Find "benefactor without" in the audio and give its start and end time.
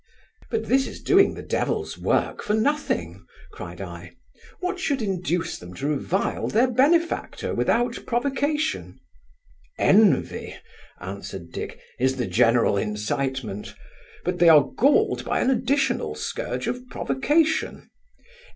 6.71-7.99